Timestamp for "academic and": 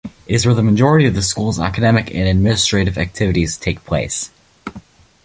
1.59-2.27